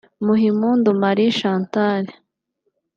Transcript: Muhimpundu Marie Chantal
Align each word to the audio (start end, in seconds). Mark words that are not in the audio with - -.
Muhimpundu 0.25 0.89
Marie 1.01 1.27
Chantal 1.39 2.03